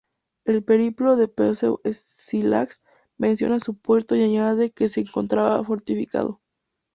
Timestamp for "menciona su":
3.19-3.77